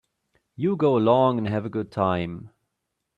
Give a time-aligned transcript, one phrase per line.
[0.55, 2.49] You go along and have a good time.